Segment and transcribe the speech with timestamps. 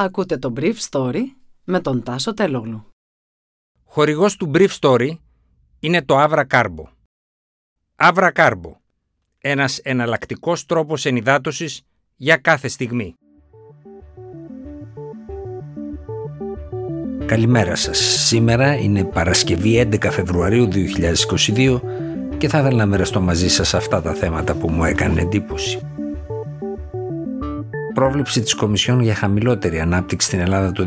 [0.00, 1.22] Ακούτε το Brief Story
[1.64, 2.86] με τον Τάσο Τελόγλου.
[3.84, 5.10] Χορηγός του Brief Story
[5.80, 6.84] είναι το Avra Carbo.
[7.96, 8.72] Avra Carbo.
[9.38, 11.82] Ένας εναλλακτικός τρόπος ενυδάτωσης
[12.16, 13.14] για κάθε στιγμή.
[17.26, 17.98] Καλημέρα σας.
[17.98, 21.80] Σήμερα είναι Παρασκευή 11 Φεβρουαρίου 2022
[22.38, 25.97] και θα ήθελα να μοιραστώ μαζί σας αυτά τα θέματα που μου έκανε εντύπωση
[27.98, 30.86] πρόβλεψη της Κομισιόν για χαμηλότερη ανάπτυξη στην Ελλάδα το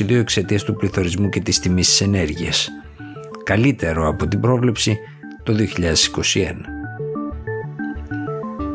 [0.00, 2.68] 2022 εξαιτίας του πληθωρισμού και της τιμής της ενέργειας.
[3.44, 4.98] Καλύτερο από την πρόβλεψη
[5.42, 5.58] το 2021.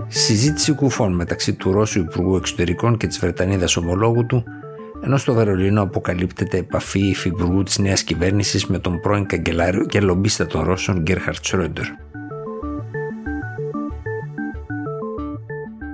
[0.08, 4.44] Συζήτηση κουφών μεταξύ του Ρώσου Υπουργού Εξωτερικών και της Βρετανίδας ομολόγου του,
[5.04, 10.46] ενώ στο Βερολίνο αποκαλύπτεται επαφή υφυπουργού της νέας κυβέρνησης με τον πρώην καγκελάριο και λομπίστα
[10.46, 11.86] των Ρώσων Γκέρχαρτ Σρόντερ.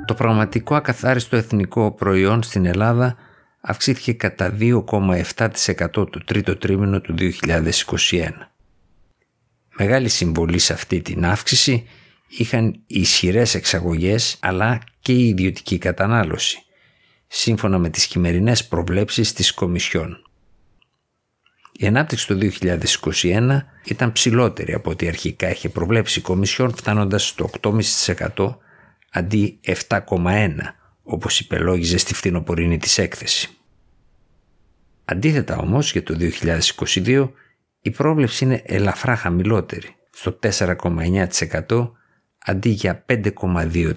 [0.10, 3.16] Το πραγματικό ακαθάριστο εθνικό προϊόν στην Ελλάδα
[3.62, 8.30] αυξήθηκε κατά 2,7% το τρίτο τρίμηνο του 2021.
[9.78, 11.88] Μεγάλη συμβολή σε αυτή την αύξηση
[12.28, 16.64] είχαν οι ισχυρές εξαγωγές αλλά και η ιδιωτική κατανάλωση,
[17.28, 20.24] σύμφωνα με τις χειμερινές προβλέψεις της Κομισιόν.
[21.72, 22.38] Η ανάπτυξη το
[23.22, 28.56] 2021 ήταν ψηλότερη από ό,τι αρχικά είχε προβλέψει η Κομισιόν φτάνοντας στο 8,5%
[29.12, 30.56] αντί 7,1
[31.04, 33.50] όπως υπελόγιζε στη φθινοπορεινή της έκθεση.
[35.06, 36.18] Αντίθετα όμως για το
[36.96, 37.30] 2022
[37.82, 41.92] η πρόβλεψη είναι ελαφρά χαμηλότερη στο 4,9%
[42.40, 43.94] αντί για 5,2%.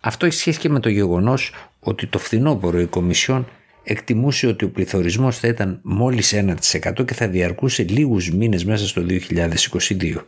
[0.00, 3.48] Αυτό έχει σχέση και με το γεγονός ότι το φθινόπωρο η Κομισιόν
[3.82, 9.02] εκτιμούσε ότι ο πληθωρισμός θα ήταν μόλις 1% και θα διαρκούσε λίγους μήνες μέσα στο
[9.08, 10.24] 2022.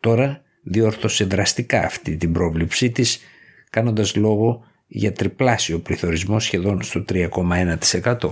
[0.00, 3.20] Τώρα διόρθωσε δραστικά αυτή την πρόβληψή της
[3.70, 8.30] κάνοντας λόγο για τριπλάσιο πληθωρισμό σχεδόν στο 3,1%.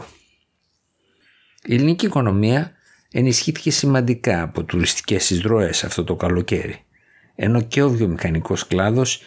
[1.64, 2.72] Η ελληνική οικονομία
[3.12, 6.78] ενισχύθηκε σημαντικά από τουριστικές εισδροές αυτό το καλοκαίρι,
[7.34, 9.22] ενώ και ο βιομηχανικός κλάδος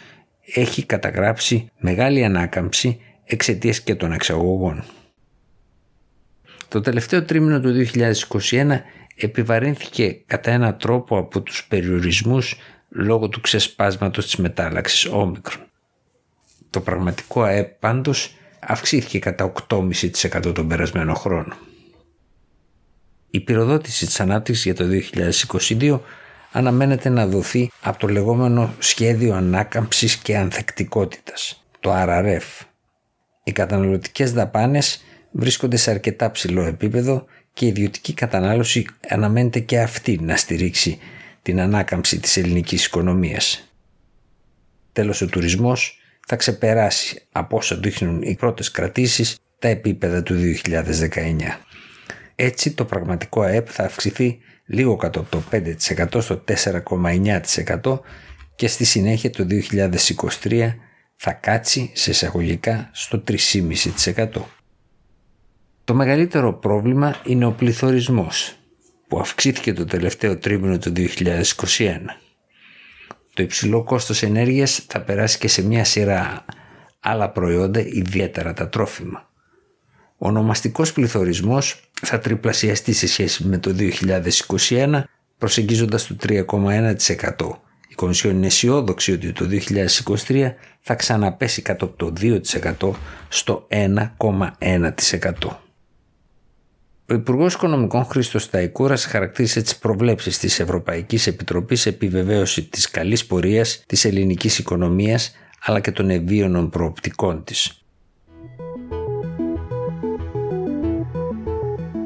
[0.54, 4.84] έχει καταγράψει μεγάλη ανάκαμψη εξαιτίας και των εξαγωγών.
[6.68, 8.80] Το τελευταίο τρίμηνο του 2021
[9.16, 12.56] επιβαρύνθηκε κατά ένα τρόπο από τους περιορισμούς
[12.96, 15.64] λόγω του ξεσπάσματος της μετάλλαξης όμικρον.
[16.70, 21.56] Το πραγματικό ΑΕΠ πάντως αυξήθηκε κατά 8,5% τον περασμένο χρόνο.
[23.30, 24.86] Η πυροδότηση της ανάπτυξης για το
[25.80, 26.00] 2022
[26.52, 32.66] αναμένεται να δοθεί από το λεγόμενο Σχέδιο Ανάκαμψης και Ανθεκτικότητας, το RRF.
[33.44, 40.20] Οι καταναλωτικές δαπάνες βρίσκονται σε αρκετά ψηλό επίπεδο και η ιδιωτική κατανάλωση αναμένεται και αυτή
[40.22, 41.00] να στηρίξει
[41.46, 43.74] την ανάκαμψη της ελληνικής οικονομίας.
[44.94, 51.62] Τέλος ο τουρισμός θα ξεπεράσει από όσα δείχνουν οι πρώτες κρατήσεις τα επίπεδα του 2019.
[52.36, 56.44] Έτσι το πραγματικό ΑΕΠ θα αυξηθεί λίγο κάτω από το 5% στο
[57.82, 58.00] 4,9%
[58.56, 59.48] και στη συνέχεια το
[60.44, 60.74] 2023
[61.16, 64.28] θα κάτσει σε εισαγωγικά στο 3,5%.
[65.84, 68.58] Το μεγαλύτερο πρόβλημα είναι ο πληθωρισμός
[69.08, 71.98] που αυξήθηκε το τελευταίο τρίμηνο του 2021.
[73.34, 76.46] Το υψηλό κόστος ενέργειας θα περάσει και σε μια σειρά
[77.00, 79.30] άλλα προϊόντα, ιδιαίτερα τα τρόφιμα.
[80.18, 83.76] Ο ονομαστικός πληθωρισμός θα τριπλασιαστεί σε σχέση με το
[84.70, 85.02] 2021
[85.38, 86.96] προσεγγίζοντας το 3,1%.
[87.88, 89.48] Η Κομισιόν είναι αισιόδοξη ότι το
[90.28, 92.92] 2023 θα ξαναπέσει κάτω από το 2%
[93.28, 95.65] στο 1,1%.
[97.10, 103.84] Ο Υπουργός Οικονομικών Χρήστος Σταϊκούρα χαρακτήρισε τις προβλέψεις της Ευρωπαϊκής Επιτροπής επιβεβαίωση της καλής πορείας
[103.86, 107.86] της ελληνικής οικονομίας αλλά και των ευίωνων προοπτικών της.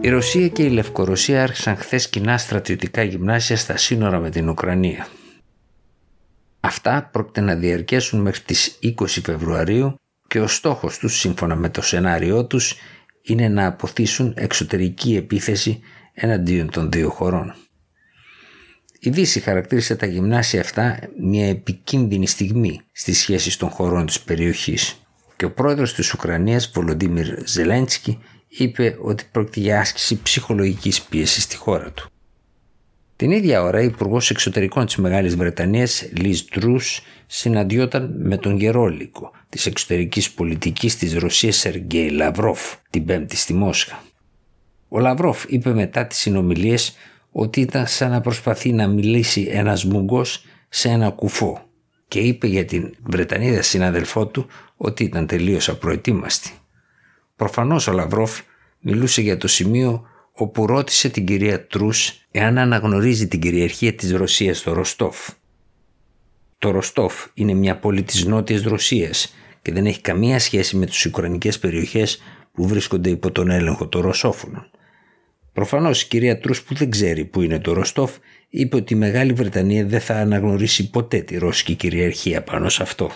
[0.02, 5.08] Η Ρωσία και η Λευκορωσία άρχισαν χθες κοινά στρατιωτικά γυμνάσια στα σύνορα με την Ουκρανία.
[6.60, 9.96] Αυτά πρόκειται να διαρκέσουν μέχρι τις 20 Φεβρουαρίου
[10.28, 12.76] και ο στόχος τους σύμφωνα με το σενάριό τους
[13.22, 15.80] είναι να αποθήσουν εξωτερική επίθεση
[16.14, 17.54] εναντίον των δύο χωρών.
[19.00, 25.02] Η Δύση χαρακτήρισε τα γυμνάσια αυτά μια επικίνδυνη στιγμή στις σχέσεις των χωρών της περιοχής
[25.36, 31.56] και ο πρόεδρος της Ουκρανίας Βολοντίμιρ Ζελέντσκι είπε ότι πρόκειται για άσκηση ψυχολογικής πίεσης στη
[31.56, 32.10] χώρα του.
[33.20, 39.32] Την ίδια ώρα, η Υπουργός Εξωτερικών της Μεγάλης Βρετανίας, Λιζ Τρούς, συναντιόταν με τον γερόλικο
[39.50, 44.04] της εξωτερικής πολιτικής της Ρωσίας, Σεργέη Λαυρόφ, την Πέμπτη στη Μόσχα.
[44.88, 46.96] Ο Λαυρόφ είπε μετά τις συνομιλίες
[47.32, 51.70] ότι ήταν σαν να προσπαθεί να μιλήσει ένας μουγκός σε ένα κουφό
[52.08, 56.52] και είπε για την Βρετανίδα συναδελφό του ότι ήταν τελείως απροετοίμαστη.
[57.36, 58.40] Προφανώς ο Λαυρόφ
[58.80, 60.09] μιλούσε για το σημείο
[60.40, 65.30] όπου ρώτησε την κυρία Τρούς εάν αναγνωρίζει την κυριαρχία της Ρωσίας στο Ροστόφ.
[66.58, 71.06] Το Ροστόφ είναι μια πόλη της νότιας Ρωσίας και δεν έχει καμία σχέση με τις
[71.06, 72.22] Ουκρανικές περιοχές
[72.54, 74.70] που βρίσκονται υπό τον έλεγχο των Ρωσόφωνων.
[75.54, 78.18] Προφανώς η κυρία Τρούς που δεν ξέρει που είναι το Ροστόφ
[78.50, 83.12] είπε ότι η Μεγάλη Βρετανία δεν θα αναγνωρίσει ποτέ τη ρώσικη κυριαρχία πάνω σε αυτό.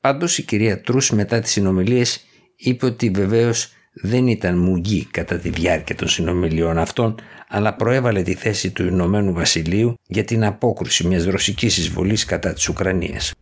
[0.00, 2.24] Πάντως η κυρία Τρούς μετά τις συνομιλίες
[2.56, 7.14] είπε ότι βεβαίως δεν ήταν μουγγί κατά τη διάρκεια των συνομιλιών αυτών,
[7.48, 12.68] αλλά προέβαλε τη θέση του Ηνωμένου Βασιλείου για την απόκρουση μιας ρωσικής εισβολής κατά της
[12.68, 13.32] Ουκρανίας.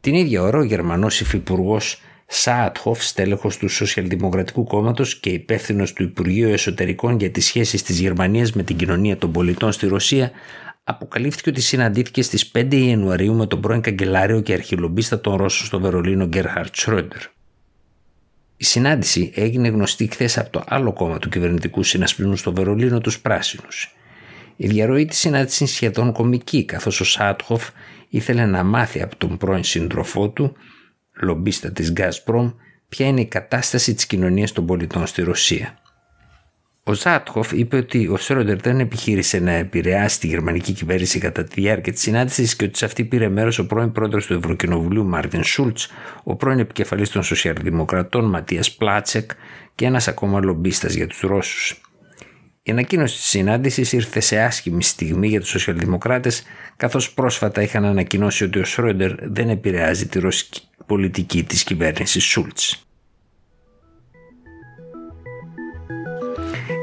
[0.00, 6.48] Την ίδια ώρα ο Γερμανός υφυπουργός Σάατχοφ, στέλεχος του Σοσιαλδημοκρατικού Κόμματος και υπεύθυνος του Υπουργείου
[6.48, 10.30] Εσωτερικών για τις σχέσεις της Γερμανίας με την κοινωνία των πολιτών στη Ρωσία,
[10.84, 15.80] αποκαλύφθηκε ότι συναντήθηκε στις 5 Ιανουαρίου με τον πρώην καγκελάριο και αρχιλομπίστα των Ρώσων στο
[15.80, 17.22] Βερολίνο Γκέρχαρτ Σρόντερ.
[18.64, 23.20] Η συνάντηση έγινε γνωστή χθες από το άλλο κόμμα του κυβερνητικού συνασπισμού στο Βερολίνο, τους
[23.20, 23.94] Πράσινους.
[24.56, 27.68] Η διαρροή της συνάντησης είναι σχεδόν κομική, καθώς ο Σάτχοφ
[28.08, 30.56] ήθελε να μάθει από τον πρώην σύντροφό του,
[31.20, 32.50] λομπίστα της Γκάσπρομ,
[32.88, 35.78] ποια είναι η κατάσταση της κοινωνίας των πολιτών στη Ρωσία.
[36.86, 41.60] Ο Ζάτχοφ είπε ότι ο Σρόντερ δεν επιχείρησε να επηρεάσει τη γερμανική κυβέρνηση κατά τη
[41.60, 45.42] διάρκεια της συνάντησης και ότι σε αυτή πήρε μέρος ο πρώην πρόεδρος του Ευρωκοινοβουλίου Μάρτιν
[45.42, 45.90] Σούλτς,
[46.24, 49.30] ο πρώην επικεφαλής των Σοσιαλδημοκρατών Ματίας Πλάτσεκ
[49.74, 51.80] και ένας ακόμα λομπίστας για τους Ρώσους.
[52.62, 56.42] Η ανακοίνωση της συνάντησης ήρθε σε άσχημη στιγμή για τους Σοσιαλδημοκράτες,
[56.76, 62.86] καθώς πρόσφατα είχαν ανακοινώσει ότι ο Σρόντερ δεν επηρεάζει τη ρωσική πολιτική της κυβέρνησης Σούλτς.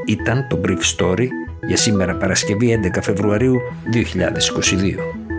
[0.06, 1.26] Ήταν το Brief Story
[1.66, 3.60] για σήμερα Παρασκευή 11 Φεβρουαρίου
[3.92, 5.31] 2022.